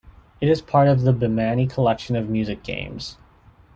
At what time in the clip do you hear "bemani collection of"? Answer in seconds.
1.13-2.27